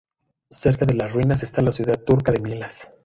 [0.49, 2.87] Cerca de las ruinas está la ciudad turca de Milas.